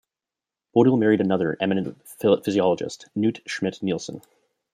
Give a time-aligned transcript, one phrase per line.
[0.75, 2.01] Bodil married another eminent
[2.43, 4.23] physiologist, Knut Schmidt-Nielsen.